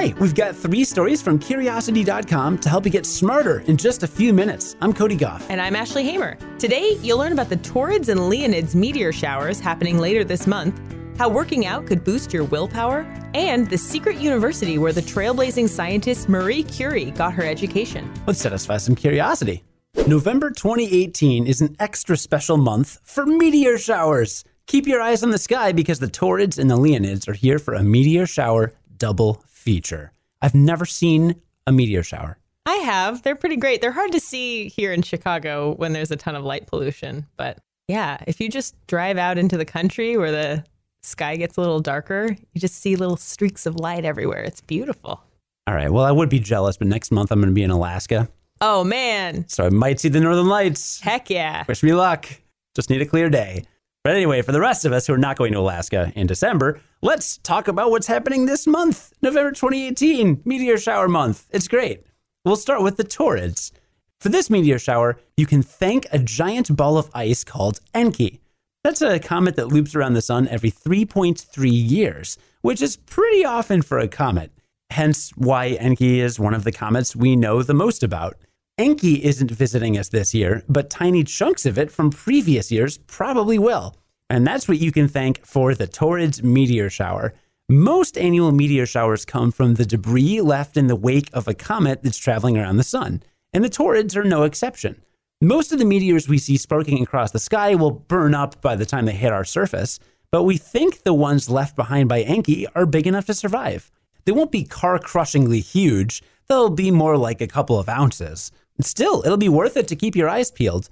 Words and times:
Hi, 0.00 0.14
we've 0.18 0.34
got 0.34 0.56
three 0.56 0.84
stories 0.84 1.20
from 1.20 1.38
Curiosity.com 1.38 2.56
to 2.60 2.68
help 2.70 2.86
you 2.86 2.90
get 2.90 3.04
smarter 3.04 3.58
in 3.66 3.76
just 3.76 4.02
a 4.02 4.06
few 4.06 4.32
minutes. 4.32 4.74
I'm 4.80 4.94
Cody 4.94 5.14
Goff. 5.14 5.44
And 5.50 5.60
I'm 5.60 5.76
Ashley 5.76 6.04
Hamer. 6.04 6.38
Today, 6.58 6.96
you'll 7.02 7.18
learn 7.18 7.34
about 7.34 7.50
the 7.50 7.58
Taurids 7.58 8.08
and 8.08 8.18
Leonids 8.18 8.74
meteor 8.74 9.12
showers 9.12 9.60
happening 9.60 9.98
later 9.98 10.24
this 10.24 10.46
month, 10.46 10.80
how 11.18 11.28
working 11.28 11.66
out 11.66 11.86
could 11.86 12.02
boost 12.02 12.32
your 12.32 12.44
willpower, 12.44 13.00
and 13.34 13.68
the 13.68 13.76
secret 13.76 14.16
university 14.16 14.78
where 14.78 14.94
the 14.94 15.02
trailblazing 15.02 15.68
scientist 15.68 16.30
Marie 16.30 16.62
Curie 16.62 17.10
got 17.10 17.34
her 17.34 17.44
education. 17.44 18.10
Let's 18.26 18.40
satisfy 18.40 18.78
some 18.78 18.94
curiosity. 18.94 19.62
November 20.06 20.48
2018 20.48 21.46
is 21.46 21.60
an 21.60 21.76
extra 21.78 22.16
special 22.16 22.56
month 22.56 23.00
for 23.04 23.26
meteor 23.26 23.76
showers. 23.76 24.44
Keep 24.66 24.86
your 24.86 25.02
eyes 25.02 25.22
on 25.22 25.28
the 25.28 25.36
sky 25.36 25.72
because 25.72 25.98
the 25.98 26.06
Taurids 26.06 26.58
and 26.58 26.70
the 26.70 26.78
Leonids 26.78 27.28
are 27.28 27.34
here 27.34 27.58
for 27.58 27.74
a 27.74 27.82
meteor 27.82 28.24
shower 28.24 28.72
double 28.96 29.42
feature. 29.70 30.10
I've 30.42 30.56
never 30.56 30.84
seen 30.84 31.36
a 31.64 31.70
meteor 31.70 32.02
shower. 32.02 32.38
I 32.66 32.74
have. 32.74 33.22
They're 33.22 33.36
pretty 33.36 33.54
great. 33.54 33.80
They're 33.80 33.92
hard 33.92 34.10
to 34.10 34.18
see 34.18 34.68
here 34.68 34.92
in 34.92 35.02
Chicago 35.02 35.74
when 35.76 35.92
there's 35.92 36.10
a 36.10 36.16
ton 36.16 36.34
of 36.34 36.42
light 36.42 36.66
pollution. 36.66 37.24
But 37.36 37.58
yeah, 37.86 38.18
if 38.26 38.40
you 38.40 38.48
just 38.48 38.74
drive 38.88 39.16
out 39.16 39.38
into 39.38 39.56
the 39.56 39.64
country 39.64 40.16
where 40.16 40.32
the 40.32 40.64
sky 41.04 41.36
gets 41.36 41.56
a 41.56 41.60
little 41.60 41.78
darker, 41.78 42.36
you 42.52 42.60
just 42.60 42.80
see 42.82 42.96
little 42.96 43.16
streaks 43.16 43.64
of 43.64 43.76
light 43.76 44.04
everywhere. 44.04 44.42
It's 44.42 44.60
beautiful. 44.60 45.22
All 45.68 45.74
right. 45.76 45.92
Well, 45.92 46.04
I 46.04 46.10
would 46.10 46.28
be 46.28 46.40
jealous, 46.40 46.76
but 46.76 46.88
next 46.88 47.12
month 47.12 47.30
I'm 47.30 47.38
going 47.38 47.50
to 47.50 47.54
be 47.54 47.62
in 47.62 47.70
Alaska. 47.70 48.28
Oh, 48.60 48.82
man. 48.82 49.46
So 49.46 49.64
I 49.66 49.70
might 49.70 50.00
see 50.00 50.08
the 50.08 50.18
Northern 50.18 50.48
Lights. 50.48 50.98
Heck 51.00 51.30
yeah. 51.30 51.62
Wish 51.68 51.84
me 51.84 51.92
luck. 51.92 52.26
Just 52.74 52.90
need 52.90 53.02
a 53.02 53.06
clear 53.06 53.30
day. 53.30 53.66
But 54.02 54.14
anyway, 54.14 54.40
for 54.40 54.52
the 54.52 54.60
rest 54.60 54.86
of 54.86 54.92
us 54.92 55.06
who 55.06 55.12
are 55.12 55.18
not 55.18 55.36
going 55.36 55.52
to 55.52 55.58
Alaska 55.58 56.10
in 56.16 56.26
December, 56.26 56.80
let's 57.02 57.36
talk 57.38 57.68
about 57.68 57.90
what's 57.90 58.06
happening 58.06 58.46
this 58.46 58.66
month, 58.66 59.12
November 59.20 59.52
2018, 59.52 60.40
meteor 60.46 60.78
shower 60.78 61.06
month. 61.06 61.46
It's 61.50 61.68
great. 61.68 62.06
We'll 62.42 62.56
start 62.56 62.82
with 62.82 62.96
the 62.96 63.04
Taurids. 63.04 63.72
For 64.18 64.30
this 64.30 64.48
meteor 64.48 64.78
shower, 64.78 65.20
you 65.36 65.44
can 65.44 65.62
thank 65.62 66.06
a 66.12 66.18
giant 66.18 66.74
ball 66.74 66.96
of 66.96 67.10
ice 67.12 67.44
called 67.44 67.80
Encke. 67.94 68.40
That's 68.82 69.02
a 69.02 69.18
comet 69.18 69.56
that 69.56 69.68
loops 69.68 69.94
around 69.94 70.14
the 70.14 70.22
sun 70.22 70.48
every 70.48 70.70
3.3 70.70 71.70
years, 71.70 72.38
which 72.62 72.80
is 72.80 72.96
pretty 72.96 73.44
often 73.44 73.82
for 73.82 73.98
a 73.98 74.08
comet. 74.08 74.50
Hence 74.88 75.30
why 75.36 75.76
Encke 75.78 76.20
is 76.20 76.40
one 76.40 76.54
of 76.54 76.64
the 76.64 76.72
comets 76.72 77.14
we 77.14 77.36
know 77.36 77.62
the 77.62 77.74
most 77.74 78.02
about. 78.02 78.38
Encke 78.80 79.20
isn't 79.20 79.50
visiting 79.50 79.98
us 79.98 80.08
this 80.08 80.32
year, 80.32 80.64
but 80.66 80.88
tiny 80.88 81.22
chunks 81.22 81.66
of 81.66 81.76
it 81.76 81.90
from 81.90 82.08
previous 82.08 82.72
years 82.72 82.96
probably 82.96 83.58
will. 83.58 83.94
And 84.30 84.46
that's 84.46 84.66
what 84.66 84.78
you 84.78 84.90
can 84.90 85.06
thank 85.06 85.44
for 85.44 85.74
the 85.74 85.86
Taurids 85.86 86.42
meteor 86.42 86.88
shower. 86.88 87.34
Most 87.68 88.16
annual 88.16 88.52
meteor 88.52 88.86
showers 88.86 89.26
come 89.26 89.52
from 89.52 89.74
the 89.74 89.84
debris 89.84 90.40
left 90.40 90.78
in 90.78 90.86
the 90.86 90.96
wake 90.96 91.28
of 91.34 91.46
a 91.46 91.52
comet 91.52 92.02
that's 92.02 92.16
traveling 92.16 92.56
around 92.56 92.78
the 92.78 92.82
sun, 92.82 93.22
and 93.52 93.62
the 93.62 93.68
Taurids 93.68 94.16
are 94.16 94.24
no 94.24 94.44
exception. 94.44 95.02
Most 95.42 95.72
of 95.72 95.78
the 95.78 95.84
meteors 95.84 96.26
we 96.26 96.38
see 96.38 96.56
sparking 96.56 97.02
across 97.02 97.32
the 97.32 97.38
sky 97.38 97.74
will 97.74 97.90
burn 97.90 98.34
up 98.34 98.62
by 98.62 98.76
the 98.76 98.86
time 98.86 99.04
they 99.04 99.12
hit 99.12 99.30
our 99.30 99.44
surface, 99.44 100.00
but 100.30 100.44
we 100.44 100.56
think 100.56 101.02
the 101.02 101.12
ones 101.12 101.50
left 101.50 101.76
behind 101.76 102.08
by 102.08 102.24
Encke 102.24 102.64
are 102.74 102.86
big 102.86 103.06
enough 103.06 103.26
to 103.26 103.34
survive. 103.34 103.90
They 104.24 104.32
won't 104.32 104.50
be 104.50 104.64
car 104.64 104.98
crushingly 104.98 105.60
huge, 105.60 106.22
they'll 106.48 106.70
be 106.70 106.90
more 106.90 107.18
like 107.18 107.42
a 107.42 107.46
couple 107.46 107.78
of 107.78 107.86
ounces. 107.86 108.50
Still, 108.82 109.22
it'll 109.24 109.36
be 109.36 109.48
worth 109.48 109.76
it 109.76 109.88
to 109.88 109.96
keep 109.96 110.16
your 110.16 110.28
eyes 110.28 110.50
peeled. 110.50 110.88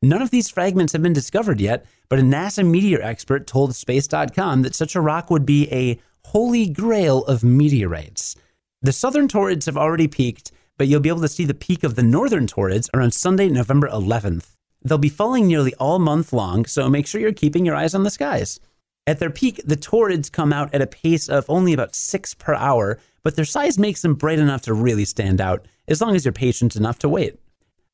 None 0.00 0.22
of 0.22 0.30
these 0.30 0.48
fragments 0.48 0.92
have 0.92 1.02
been 1.02 1.12
discovered 1.12 1.60
yet, 1.60 1.84
but 2.08 2.18
a 2.18 2.22
NASA 2.22 2.68
meteor 2.68 3.02
expert 3.02 3.46
told 3.46 3.74
Space.com 3.74 4.62
that 4.62 4.74
such 4.74 4.94
a 4.94 5.00
rock 5.00 5.30
would 5.30 5.44
be 5.44 5.70
a 5.72 5.98
holy 6.26 6.68
grail 6.68 7.24
of 7.24 7.42
meteorites. 7.42 8.36
The 8.80 8.92
southern 8.92 9.26
Taurids 9.26 9.66
have 9.66 9.76
already 9.76 10.06
peaked, 10.06 10.52
but 10.76 10.86
you'll 10.86 11.00
be 11.00 11.08
able 11.08 11.22
to 11.22 11.28
see 11.28 11.44
the 11.44 11.54
peak 11.54 11.82
of 11.82 11.96
the 11.96 12.02
northern 12.02 12.46
Taurids 12.46 12.88
around 12.94 13.12
Sunday, 13.12 13.48
November 13.48 13.88
11th. 13.88 14.54
They'll 14.82 14.98
be 14.98 15.08
falling 15.08 15.48
nearly 15.48 15.74
all 15.74 15.98
month 15.98 16.32
long, 16.32 16.64
so 16.64 16.88
make 16.88 17.06
sure 17.06 17.20
you're 17.20 17.32
keeping 17.32 17.66
your 17.66 17.74
eyes 17.74 17.94
on 17.94 18.04
the 18.04 18.10
skies. 18.10 18.60
At 19.08 19.20
their 19.20 19.30
peak, 19.30 19.62
the 19.64 19.74
Taurids 19.74 20.30
come 20.30 20.52
out 20.52 20.74
at 20.74 20.82
a 20.82 20.86
pace 20.86 21.30
of 21.30 21.48
only 21.48 21.72
about 21.72 21.94
six 21.94 22.34
per 22.34 22.52
hour, 22.52 22.98
but 23.22 23.36
their 23.36 23.46
size 23.46 23.78
makes 23.78 24.02
them 24.02 24.12
bright 24.12 24.38
enough 24.38 24.60
to 24.64 24.74
really 24.74 25.06
stand 25.06 25.40
out, 25.40 25.64
as 25.88 26.02
long 26.02 26.14
as 26.14 26.26
you're 26.26 26.32
patient 26.32 26.76
enough 26.76 26.98
to 26.98 27.08
wait. 27.08 27.40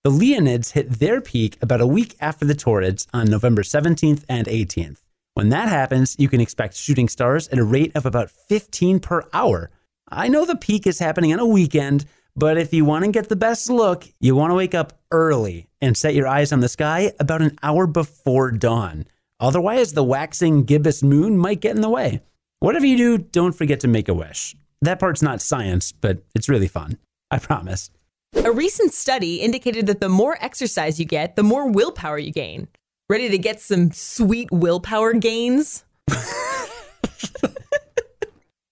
The 0.03 0.11
Leonids 0.11 0.73
hit 0.73 0.91
their 0.91 1.21
peak 1.21 1.57
about 1.63 1.81
a 1.81 1.87
week 1.87 2.17
after 2.19 2.45
the 2.45 2.53
Taurids 2.57 3.07
on 3.15 3.31
November 3.31 3.63
17th 3.63 4.25
and 4.29 4.49
18th. 4.49 5.05
When 5.35 5.51
that 5.51 5.69
happens, 5.69 6.17
you 6.19 6.29
can 6.29 6.41
expect 6.41 6.75
shooting 6.75 7.09
stars 7.09 7.47
at 7.47 7.61
a 7.61 7.65
rate 7.65 7.93
of 7.95 8.07
about 8.07 8.33
15 8.33 8.99
per 8.99 9.23
hour. 9.33 9.71
I 10.09 10.27
know 10.27 10.45
the 10.45 10.57
peak 10.57 10.85
is 10.85 10.99
happening 10.99 11.33
on 11.33 11.39
a 11.39 11.47
weekend, 11.47 12.07
but 12.35 12.59
if 12.59 12.75
you 12.75 12.85
want 12.85 13.05
to 13.05 13.13
get 13.13 13.29
the 13.29 13.37
best 13.37 13.71
look, 13.71 14.05
you 14.19 14.35
want 14.35 14.51
to 14.51 14.57
wake 14.57 14.75
up 14.75 14.99
early 15.13 15.69
and 15.81 15.97
set 15.97 16.15
your 16.15 16.27
eyes 16.27 16.53
on 16.53 16.59
the 16.59 16.69
sky 16.69 17.13
about 17.21 17.41
an 17.41 17.57
hour 17.63 17.87
before 17.87 18.51
dawn. 18.51 19.05
Otherwise, 19.41 19.93
the 19.93 20.05
waxing 20.05 20.65
gibbous 20.65 21.03
moon 21.03 21.37
might 21.37 21.61
get 21.61 21.75
in 21.75 21.83
the 21.83 21.91
way. 21.91 22.21
Whatever 22.61 22.87
you 22.87 22.97
do, 22.97 23.19
don't 23.19 23.53
forget 23.53 23.81
to 23.81 23.89
make 23.89 24.09
a 24.09 24.15
wish. 24.15 24.55
That 24.81 24.99
part's 24.99 25.23
not 25.23 25.43
science, 25.43 25.93
but 25.93 26.23
it's 26.35 26.49
really 26.49 26.69
fun. 26.69 26.99
I 27.31 27.39
promise. 27.39 27.91
A 28.37 28.53
recent 28.53 28.93
study 28.93 29.37
indicated 29.37 29.87
that 29.87 30.01
the 30.01 30.09
more 30.09 30.37
exercise 30.41 30.99
you 30.99 31.07
get, 31.07 31.37
the 31.37 31.43
more 31.43 31.71
willpower 31.71 32.19
you 32.19 32.33
gain. 32.33 32.69
Ready 33.09 33.29
to 33.29 33.39
get 33.39 33.61
some 33.61 33.93
sweet 33.93 34.51
willpower 34.51 35.13
gains? 35.13 35.85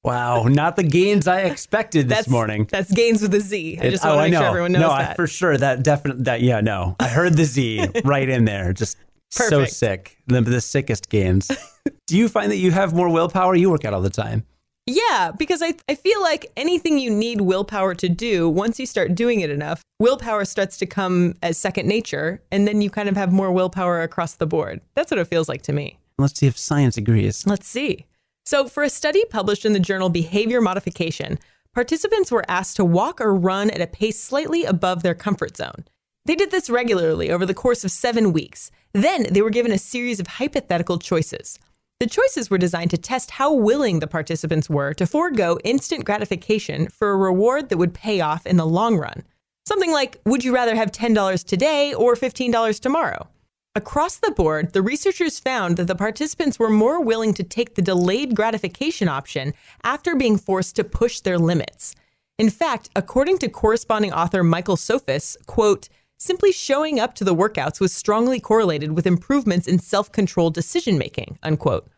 wow, 0.03 0.45
not 0.45 0.77
the 0.77 0.83
gains 0.83 1.27
I 1.29 1.43
expected 1.43 2.09
this 2.09 2.19
that's, 2.19 2.29
morning. 2.29 2.67
That's 2.71 2.91
gains 2.91 3.21
with 3.23 3.35
a 3.35 3.41
Z. 3.41 3.79
I 3.81 3.91
just 3.91 4.05
want 4.05 4.17
oh, 4.17 4.25
to 4.25 4.31
make 4.31 4.39
sure 4.39 4.49
everyone 4.49 4.73
knows 4.73 4.81
no, 4.81 4.89
that. 4.89 5.11
I, 5.11 5.15
for 5.15 5.27
sure. 5.27 5.57
That 5.57 5.83
definitely. 5.83 6.25
That 6.25 6.41
yeah. 6.41 6.61
No, 6.61 6.97
I 6.99 7.09
heard 7.09 7.37
the 7.37 7.45
Z 7.45 7.87
right 8.05 8.29
in 8.29 8.45
there. 8.45 8.73
Just 8.73 8.97
so 9.33 9.65
sick. 9.65 10.19
The, 10.27 10.41
the 10.41 10.61
sickest 10.61 11.09
gains. 11.09 11.51
Do 12.07 12.17
you 12.17 12.29
find 12.29 12.51
that 12.51 12.57
you 12.57 12.71
have 12.71 12.95
more 12.95 13.09
willpower? 13.09 13.55
You 13.55 13.71
work 13.71 13.85
out 13.85 13.95
all 13.95 14.03
the 14.03 14.11
time. 14.11 14.45
Yeah, 14.87 15.31
because 15.37 15.63
I, 15.63 15.75
I 15.89 15.95
feel 15.95 16.21
like 16.21 16.51
anything 16.57 16.99
you 16.99 17.11
need 17.11 17.41
willpower 17.41 17.95
to 17.95 18.09
do, 18.09 18.49
once 18.49 18.81
you 18.81 18.87
start 18.87 19.15
doing 19.15 19.41
it 19.41 19.49
enough, 19.49 19.81
willpower 20.01 20.45
starts 20.45 20.77
to 20.79 20.87
come 20.87 21.35
as 21.41 21.57
second 21.57 21.87
nature, 21.87 22.43
and 22.51 22.67
then 22.67 22.83
you 22.83 22.91
kind 22.91 23.09
of 23.09 23.17
have 23.17 23.33
more 23.33 23.53
willpower 23.53 24.03
across 24.03 24.35
the 24.35 24.47
board. 24.47 24.81
That's 24.97 25.13
what 25.13 25.21
it 25.21 25.29
feels 25.29 25.49
like 25.49 25.63
to 25.63 25.73
me. 25.73 25.99
Let's 26.19 26.39
see 26.39 26.49
if 26.49 26.59
science 26.59 26.97
agrees. 26.97 27.47
Let's 27.47 27.69
see. 27.69 28.07
So, 28.45 28.67
for 28.67 28.83
a 28.83 28.91
study 28.91 29.25
published 29.27 29.65
in 29.65 29.73
the 29.73 29.79
journal 29.79 30.09
Behavior 30.09 30.61
Modification, 30.61 31.39
participants 31.73 32.33
were 32.33 32.45
asked 32.49 32.75
to 32.77 32.85
walk 32.85 33.21
or 33.21 33.33
run 33.33 33.71
at 33.71 33.81
a 33.81 33.87
pace 33.87 34.21
slightly 34.21 34.65
above 34.65 35.05
their 35.05 35.15
comfort 35.15 35.57
zone. 35.57 35.85
They 36.25 36.35
did 36.35 36.51
this 36.51 36.69
regularly 36.69 37.31
over 37.31 37.47
the 37.47 37.55
course 37.55 37.85
of 37.85 37.93
seven 37.93 38.33
weeks. 38.33 38.73
Then 38.93 39.27
they 39.31 39.43
were 39.43 39.51
given 39.51 39.73
a 39.73 39.79
series 39.79 40.21
of 40.21 40.27
hypothetical 40.27 40.99
choices. 40.99 41.59
The 42.01 42.07
choices 42.07 42.51
were 42.51 42.59
designed 42.59 42.91
to 42.91 42.99
test 42.99 43.33
how 43.33 43.55
willing 43.55 44.01
the 44.01 44.07
participants 44.07 44.69
were 44.69 44.93
to 44.95 45.07
forego 45.07 45.59
instant 45.63 46.05
gratification 46.05 46.89
for 46.89 47.11
a 47.11 47.17
reward 47.17 47.69
that 47.69 47.79
would 47.79 47.95
pay 47.95 48.21
off 48.21 48.47
in 48.47 48.57
the 48.57 48.67
long 48.67 48.97
run. 48.97 49.23
Something 49.65 49.93
like, 49.93 50.21
would 50.27 50.43
you 50.43 50.53
rather 50.53 50.75
have 50.75 50.91
$10 50.91 51.45
today 51.45 51.95
or 51.95 52.17
$15 52.17 52.81
tomorrow? 52.81 53.29
Across 53.75 54.17
the 54.17 54.33
board, 54.33 54.73
the 54.73 54.83
researchers 54.83 55.39
found 55.39 55.77
that 55.77 55.87
the 55.87 55.95
participants 55.95 56.59
were 56.59 56.69
more 56.69 57.01
willing 57.01 57.33
to 57.35 57.43
take 57.43 57.75
the 57.75 57.83
delayed 57.83 58.35
gratification 58.35 59.09
option 59.09 59.55
after 59.83 60.15
being 60.15 60.37
forced 60.37 60.77
to 60.77 60.85
push 60.85 61.21
their 61.21 61.39
limits. 61.39 61.95
In 62.39 62.51
fact, 62.51 62.91
according 62.97 63.39
to 63.39 63.49
corresponding 63.49 64.13
author 64.13 64.43
Michael 64.43 64.77
Sofis, 64.77 65.37
quote, 65.47 65.89
simply 66.23 66.53
showing 66.53 67.01
up 67.01 67.15
to 67.17 67.25
the 67.25 67.35
workouts 67.35 67.81
was 67.81 67.93
strongly 67.93 68.39
correlated 68.39 68.93
with 68.93 69.09
improvements 69.09 69.67
in 69.67 69.81
self-controlled 69.81 70.55
decision 70.55 70.97
making, 70.97 71.37
unquote. 71.43 71.89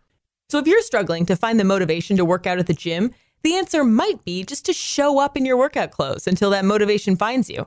So 0.48 0.58
if 0.58 0.66
you're 0.66 0.80
struggling 0.80 1.26
to 1.26 1.36
find 1.36 1.60
the 1.60 1.64
motivation 1.64 2.16
to 2.16 2.24
work 2.24 2.46
out 2.46 2.58
at 2.58 2.66
the 2.66 2.72
gym, 2.72 3.12
the 3.42 3.54
answer 3.54 3.84
might 3.84 4.24
be 4.24 4.42
just 4.42 4.64
to 4.64 4.72
show 4.72 5.18
up 5.18 5.36
in 5.36 5.44
your 5.44 5.58
workout 5.58 5.90
clothes 5.90 6.26
until 6.26 6.48
that 6.50 6.64
motivation 6.64 7.16
finds 7.16 7.50
you. 7.50 7.66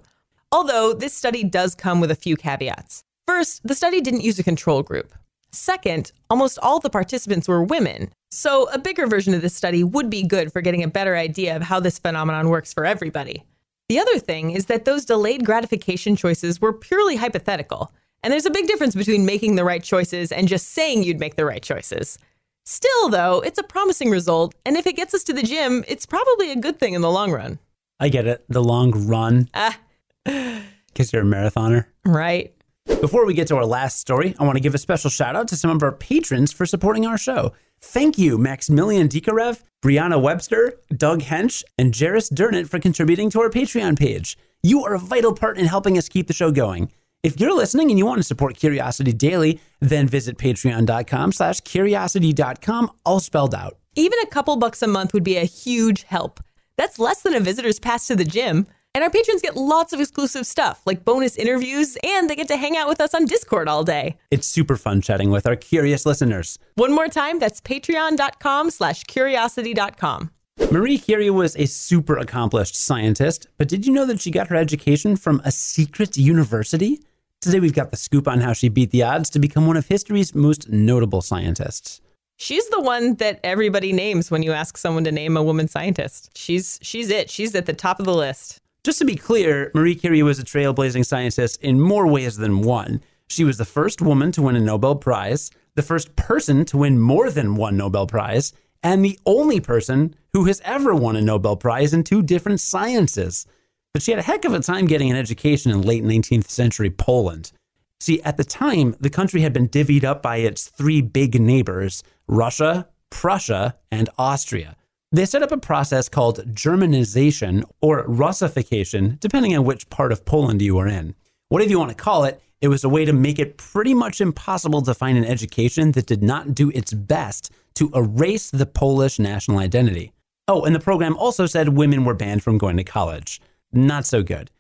Although 0.52 0.94
this 0.94 1.14
study 1.14 1.44
does 1.44 1.76
come 1.76 2.02
with 2.02 2.10
a 2.10 2.16
few 2.16 2.36
caveats. 2.36 3.04
First, 3.28 3.62
the 3.68 3.76
study 3.76 4.02
didn't 4.02 4.22
use 4.22 4.40
a 4.40 4.44
control 4.44 4.82
group. 4.82 5.14
Second, 5.52 6.12
almost 6.30 6.58
all 6.64 6.80
the 6.80 6.90
participants 6.90 7.48
were 7.48 7.62
women. 7.62 8.12
So 8.32 8.68
a 8.72 8.80
bigger 8.80 9.06
version 9.06 9.36
of 9.36 9.44
this 9.44 9.54
study 9.54 9.84
would 9.84 10.10
be 10.10 10.24
good 10.24 10.52
for 10.52 10.62
getting 10.62 10.84
a 10.84 10.88
better 10.88 11.16
idea 11.16 11.56
of 11.56 11.62
how 11.62 11.80
this 11.80 12.00
phenomenon 12.00 12.50
works 12.50 12.74
for 12.74 12.86
everybody. 12.86 13.44
The 13.90 14.00
other 14.00 14.20
thing 14.20 14.52
is 14.52 14.66
that 14.66 14.84
those 14.84 15.06
delayed 15.06 15.46
gratification 15.46 16.16
choices 16.16 16.60
were 16.60 16.74
purely 16.74 17.16
hypothetical. 17.16 17.94
And 18.22 18.34
there's 18.34 18.46
a 18.46 18.52
big 18.52 18.68
difference 18.68 18.96
between 18.96 19.26
making 19.26 19.56
the 19.56 19.64
right 19.64 19.82
choices 19.82 20.32
and 20.32 20.48
just 20.48 20.70
saying 20.70 21.04
you'd 21.04 21.20
make 21.20 21.36
the 21.36 21.46
right 21.46 21.64
choices. 21.64 22.18
Still, 22.66 23.08
though, 23.10 23.40
it's 23.40 23.58
a 23.58 23.64
promising 23.64 24.10
result, 24.10 24.54
and 24.66 24.76
if 24.76 24.86
it 24.86 24.98
gets 24.98 25.14
us 25.14 25.24
to 25.24 25.34
the 25.34 25.42
gym, 25.42 25.86
it's 25.88 26.06
probably 26.06 26.52
a 26.52 26.58
good 26.58 26.80
thing 26.80 26.96
in 26.96 27.02
the 27.02 27.10
long 27.10 27.32
run. 27.32 27.60
I 27.98 28.10
get 28.10 28.28
it. 28.28 28.44
The 28.50 28.64
long 28.64 29.08
run. 29.08 29.50
Ah. 29.54 29.78
Because 30.88 31.14
you're 31.14 31.22
a 31.22 31.26
marathoner. 31.26 31.86
Right. 32.06 32.56
Before 32.88 33.28
we 33.28 33.36
get 33.36 33.48
to 33.50 33.56
our 33.56 33.68
last 33.68 34.00
story, 34.00 34.34
I 34.40 34.44
want 34.46 34.56
to 34.56 34.62
give 34.62 34.74
a 34.74 34.80
special 34.80 35.12
shout 35.12 35.36
out 35.36 35.48
to 35.50 35.56
some 35.56 35.70
of 35.70 35.84
our 35.84 35.92
patrons 35.92 36.52
for 36.52 36.66
supporting 36.66 37.06
our 37.06 37.20
show. 37.20 37.54
Thank 37.82 38.18
you, 38.18 38.38
Maximilian 38.38 39.08
Dikarev, 39.08 39.62
Brianna 39.84 40.22
Webster, 40.22 40.74
Doug 40.96 41.22
Hench, 41.22 41.64
and 41.78 41.96
Jairus 41.96 42.30
Durnett 42.30 42.68
for 42.68 42.80
contributing 42.80 43.30
to 43.32 43.42
our 43.42 43.50
Patreon 43.50 43.98
page. 43.98 44.38
You 44.64 44.84
are 44.84 44.96
a 44.96 45.00
vital 45.00 45.34
part 45.34 45.58
in 45.58 45.66
helping 45.66 45.98
us 45.98 46.10
keep 46.10 46.28
the 46.28 46.34
show 46.34 46.52
going. 46.52 46.92
If 47.24 47.40
you're 47.40 47.54
listening 47.54 47.90
and 47.90 47.98
you 47.98 48.06
want 48.06 48.20
to 48.20 48.24
support 48.24 48.58
Curiosity 48.58 49.14
Daily, 49.14 49.60
then 49.80 50.08
visit 50.08 50.38
patreon.com 50.38 51.32
slash 51.32 51.62
curiosity.com, 51.62 52.92
all 53.06 53.20
spelled 53.20 53.56
out. 53.56 53.78
Even 53.96 54.20
a 54.20 54.28
couple 54.28 54.56
bucks 54.58 54.82
a 54.82 54.88
month 54.88 55.14
would 55.14 55.24
be 55.24 55.38
a 55.38 55.44
huge 55.44 56.04
help. 56.04 56.40
That's 56.78 57.00
less 57.00 57.22
than 57.22 57.34
a 57.34 57.40
visitor's 57.40 57.80
pass 57.80 58.08
to 58.08 58.16
the 58.16 58.24
gym. 58.24 58.68
And 58.98 59.04
our 59.04 59.12
patrons 59.12 59.44
get 59.44 59.56
lots 59.56 59.94
of 59.94 60.00
exclusive 60.00 60.48
stuff, 60.48 60.82
like 60.88 61.06
bonus 61.06 61.36
interviews, 61.36 62.00
and 62.04 62.28
they 62.28 62.36
get 62.36 62.48
to 62.48 62.58
hang 62.58 62.76
out 62.76 62.88
with 62.88 63.00
us 63.00 63.14
on 63.14 63.26
Discord 63.26 63.68
all 63.68 63.84
day. 63.84 64.18
It's 64.32 64.48
super 64.48 64.76
fun 64.76 65.02
chatting 65.02 65.30
with 65.30 65.46
our 65.46 65.56
curious 65.56 66.04
listeners. 66.04 66.58
One 66.74 66.96
more 66.96 67.08
time, 67.08 67.38
that's 67.38 67.62
patreon.com 67.62 68.72
slash 68.72 69.04
curiosity.com. 69.04 70.32
Marie 70.72 70.98
Curie 70.98 71.30
was 71.30 71.56
a 71.58 71.68
super 71.68 72.18
accomplished 72.18 72.76
scientist, 72.76 73.46
but 73.60 73.68
did 73.68 73.86
you 73.86 73.94
know 73.94 74.08
that 74.08 74.20
she 74.20 74.32
got 74.32 74.48
her 74.48 74.56
education 74.56 75.16
from 75.16 75.44
a 75.46 75.52
secret 75.52 76.18
university? 76.18 77.00
Today 77.40 77.60
we've 77.60 77.76
got 77.76 77.92
the 77.92 77.98
scoop 77.98 78.28
on 78.28 78.42
how 78.42 78.54
she 78.54 78.68
beat 78.68 78.90
the 78.90 79.04
odds 79.04 79.30
to 79.30 79.38
become 79.38 79.68
one 79.68 79.78
of 79.78 79.86
history's 79.86 80.34
most 80.34 80.70
notable 80.70 81.22
scientists. 81.22 82.02
She's 82.38 82.68
the 82.70 82.82
one 82.82 83.14
that 83.18 83.42
everybody 83.44 83.94
names 83.94 84.32
when 84.32 84.42
you 84.42 84.54
ask 84.54 84.76
someone 84.76 85.04
to 85.04 85.12
name 85.12 85.38
a 85.38 85.44
woman 85.44 85.68
scientist. 85.68 86.36
She's 86.36 86.80
she's 86.82 87.12
it. 87.12 87.30
She's 87.30 87.54
at 87.54 87.68
the 87.68 87.74
top 87.74 88.00
of 88.00 88.08
the 88.08 88.16
list. 88.16 88.60
Just 88.88 89.00
to 89.00 89.06
be 89.06 89.18
clear, 89.18 89.70
Marie 89.74 89.96
Curie 89.96 90.24
was 90.24 90.40
a 90.40 90.46
trailblazing 90.46 91.06
scientist 91.06 91.62
in 91.62 91.78
more 91.78 92.08
ways 92.08 92.38
than 92.38 92.62
one. 92.62 93.02
She 93.28 93.44
was 93.44 93.58
the 93.58 93.66
first 93.66 94.02
woman 94.02 94.32
to 94.32 94.42
win 94.42 94.56
a 94.56 94.62
Nobel 94.62 94.96
Prize, 94.96 95.52
the 95.76 95.82
first 95.82 96.16
person 96.16 96.64
to 96.64 96.78
win 96.78 96.98
more 96.98 97.30
than 97.30 97.56
one 97.56 97.76
Nobel 97.76 98.08
Prize, 98.08 98.54
and 98.82 99.04
the 99.04 99.20
only 99.26 99.60
person 99.60 100.16
who 100.32 100.46
has 100.46 100.62
ever 100.64 100.96
won 100.96 101.18
a 101.18 101.22
Nobel 101.22 101.58
Prize 101.58 101.94
in 101.94 102.06
two 102.06 102.24
different 102.24 102.62
sciences. 102.62 103.46
But 103.94 104.04
she 104.04 104.12
had 104.12 104.22
a 104.22 104.24
heck 104.24 104.46
of 104.46 104.54
a 104.54 104.62
time 104.62 104.86
getting 104.86 105.12
an 105.12 105.18
education 105.18 105.70
in 105.70 105.82
late 105.82 106.06
19th 106.06 106.48
century 106.48 106.90
Poland. 106.90 107.52
See, 108.00 108.22
at 108.22 108.38
the 108.38 108.46
time, 108.46 108.96
the 109.02 109.10
country 109.10 109.42
had 109.42 109.52
been 109.52 109.68
divvied 109.68 110.06
up 110.06 110.22
by 110.22 110.38
its 110.38 110.70
three 110.70 111.02
big 111.02 111.42
neighbors 111.42 112.04
Russia, 112.26 112.88
Prussia, 113.10 113.76
and 113.92 114.10
Austria. 114.18 114.78
They 115.18 115.26
set 115.26 115.42
up 115.42 115.52
a 115.52 115.58
process 115.58 116.10
called 116.10 116.54
Germanization 116.54 117.64
or 117.82 118.04
Russification, 118.04 119.18
depending 119.20 119.58
on 119.58 119.66
which 119.66 119.90
part 119.90 120.12
of 120.12 120.26
Poland 120.26 120.62
you 120.62 120.78
are 120.78 120.88
in. 120.88 121.16
Whatever 121.50 121.72
you 121.72 121.80
want 121.80 121.90
to 121.90 121.96
call 121.96 122.24
it, 122.26 122.40
it 122.62 122.68
was 122.68 122.84
a 122.84 122.90
way 122.90 123.04
to 123.04 123.14
make 123.14 123.40
it 123.40 123.58
pretty 123.58 123.96
much 123.96 124.22
impossible 124.22 124.84
to 124.84 124.94
find 124.94 125.18
an 125.18 125.26
education 125.26 125.94
that 125.94 126.06
did 126.06 126.22
not 126.22 126.54
do 126.54 126.70
its 126.70 126.94
best 126.94 127.52
to 127.74 127.90
erase 127.96 128.52
the 128.52 128.68
Polish 128.68 129.18
national 129.18 129.58
identity. 129.58 130.12
Oh, 130.48 130.66
and 130.66 130.76
the 130.76 130.80
program 130.80 131.18
also 131.18 131.48
said 131.48 131.70
women 131.70 132.06
were 132.06 132.14
banned 132.14 132.44
from 132.44 132.60
going 132.60 132.78
to 132.78 132.84
college. 132.84 133.42
Not 133.74 134.06
so 134.06 134.22
good. 134.22 134.52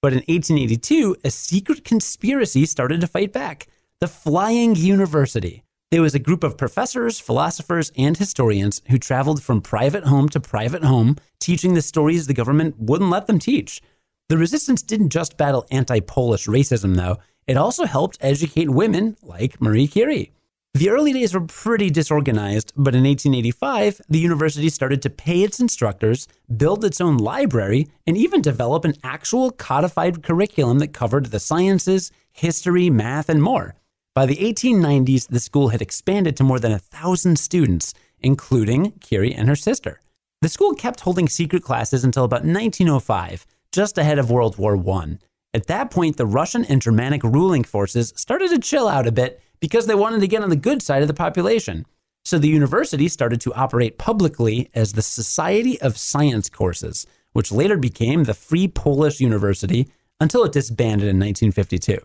But 0.00 0.12
in 0.12 0.18
1882, 0.28 1.16
a 1.24 1.30
secret 1.32 1.84
conspiracy 1.84 2.66
started 2.66 3.00
to 3.00 3.08
fight 3.08 3.32
back 3.32 3.66
the 3.98 4.06
Flying 4.06 4.76
University. 4.76 5.63
There 5.90 6.02
was 6.02 6.14
a 6.14 6.18
group 6.18 6.42
of 6.42 6.58
professors, 6.58 7.20
philosophers, 7.20 7.92
and 7.96 8.16
historians 8.16 8.82
who 8.88 8.98
traveled 8.98 9.42
from 9.42 9.60
private 9.60 10.04
home 10.04 10.28
to 10.30 10.40
private 10.40 10.82
home, 10.82 11.16
teaching 11.38 11.74
the 11.74 11.82
stories 11.82 12.26
the 12.26 12.34
government 12.34 12.76
wouldn't 12.78 13.10
let 13.10 13.26
them 13.26 13.38
teach. 13.38 13.80
The 14.28 14.38
resistance 14.38 14.82
didn't 14.82 15.10
just 15.10 15.36
battle 15.36 15.66
anti 15.70 16.00
Polish 16.00 16.46
racism, 16.46 16.96
though, 16.96 17.18
it 17.46 17.56
also 17.56 17.84
helped 17.84 18.18
educate 18.20 18.70
women 18.70 19.16
like 19.22 19.60
Marie 19.60 19.86
Curie. 19.86 20.32
The 20.72 20.90
early 20.90 21.12
days 21.12 21.34
were 21.34 21.42
pretty 21.42 21.88
disorganized, 21.90 22.72
but 22.74 22.96
in 22.96 23.04
1885, 23.04 24.00
the 24.08 24.18
university 24.18 24.68
started 24.70 25.02
to 25.02 25.10
pay 25.10 25.42
its 25.42 25.60
instructors, 25.60 26.26
build 26.56 26.84
its 26.84 27.00
own 27.00 27.18
library, 27.18 27.86
and 28.08 28.16
even 28.16 28.42
develop 28.42 28.84
an 28.84 28.94
actual 29.04 29.52
codified 29.52 30.24
curriculum 30.24 30.80
that 30.80 30.92
covered 30.92 31.26
the 31.26 31.38
sciences, 31.38 32.10
history, 32.32 32.90
math, 32.90 33.28
and 33.28 33.40
more. 33.40 33.76
By 34.14 34.26
the 34.26 34.36
1890s, 34.36 35.26
the 35.26 35.40
school 35.40 35.70
had 35.70 35.82
expanded 35.82 36.36
to 36.36 36.44
more 36.44 36.60
than 36.60 36.70
a 36.70 36.78
thousand 36.78 37.36
students, 37.36 37.94
including 38.20 38.92
Curie 39.00 39.34
and 39.34 39.48
her 39.48 39.56
sister. 39.56 40.00
The 40.40 40.48
school 40.48 40.72
kept 40.74 41.00
holding 41.00 41.28
secret 41.28 41.64
classes 41.64 42.04
until 42.04 42.22
about 42.22 42.44
1905, 42.44 43.44
just 43.72 43.98
ahead 43.98 44.20
of 44.20 44.30
World 44.30 44.56
War 44.56 44.76
I. 44.88 45.18
At 45.52 45.66
that 45.66 45.90
point, 45.90 46.16
the 46.16 46.26
Russian 46.26 46.64
and 46.64 46.80
Germanic 46.80 47.24
ruling 47.24 47.64
forces 47.64 48.12
started 48.14 48.50
to 48.50 48.60
chill 48.60 48.86
out 48.86 49.08
a 49.08 49.12
bit 49.12 49.42
because 49.58 49.86
they 49.86 49.96
wanted 49.96 50.20
to 50.20 50.28
get 50.28 50.44
on 50.44 50.50
the 50.50 50.54
good 50.54 50.80
side 50.80 51.02
of 51.02 51.08
the 51.08 51.14
population. 51.14 51.84
So 52.24 52.38
the 52.38 52.46
university 52.46 53.08
started 53.08 53.40
to 53.40 53.54
operate 53.54 53.98
publicly 53.98 54.70
as 54.74 54.92
the 54.92 55.02
Society 55.02 55.80
of 55.80 55.98
Science 55.98 56.48
Courses, 56.48 57.04
which 57.32 57.50
later 57.50 57.76
became 57.76 58.24
the 58.24 58.34
Free 58.34 58.68
Polish 58.68 59.18
University 59.18 59.88
until 60.20 60.44
it 60.44 60.52
disbanded 60.52 61.08
in 61.08 61.18
1952. 61.18 61.98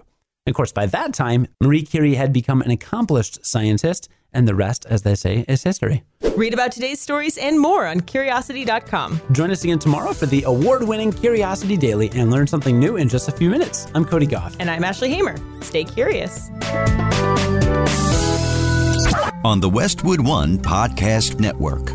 Of 0.48 0.54
course, 0.56 0.72
by 0.72 0.86
that 0.88 1.14
time, 1.14 1.48
Marie 1.62 1.84
Curie 1.84 2.16
had 2.16 2.34
become 2.34 2.62
an 2.62 2.72
accomplished 2.72 3.46
scientist, 3.46 4.10
and 4.34 4.48
the 4.48 4.56
rest, 4.56 4.86
as 4.90 5.04
they 5.04 5.16
say, 5.16 5.46
is 5.48 5.64
history. 5.64 6.04
Read 6.36 6.54
about 6.54 6.72
today's 6.72 7.00
stories 7.00 7.38
and 7.38 7.60
more 7.60 7.86
on 7.86 8.00
curiosity.com. 8.02 9.20
Join 9.32 9.52
us 9.52 9.64
again 9.64 9.80
tomorrow 9.80 10.14
for 10.14 10.26
the 10.26 10.44
award 10.44 10.84
winning 10.84 11.12
Curiosity 11.12 11.78
Daily 11.78 12.10
and 12.14 12.32
learn 12.32 12.48
something 12.48 12.80
new 12.80 12.98
in 12.98 13.10
just 13.10 13.28
a 13.28 13.32
few 13.32 13.50
minutes. 13.50 13.88
I'm 13.94 14.06
Cody 14.06 14.26
Goff. 14.26 14.56
And 14.60 14.70
I'm 14.70 14.84
Ashley 14.84 15.10
Hamer. 15.10 15.36
Stay 15.62 15.84
curious. 15.84 16.50
On 19.44 19.60
the 19.60 19.70
Westwood 19.72 20.22
One 20.22 20.58
Podcast 20.58 21.40
Network. 21.40 21.92